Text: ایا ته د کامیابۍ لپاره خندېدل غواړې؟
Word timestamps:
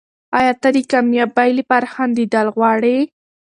ایا 0.37 0.53
ته 0.61 0.69
د 0.75 0.77
کامیابۍ 0.91 1.49
لپاره 1.59 1.85
خندېدل 1.93 2.47
غواړې؟ 2.55 2.97